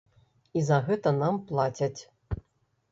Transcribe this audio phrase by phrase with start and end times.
[0.61, 2.01] І за гэта нам плацяць.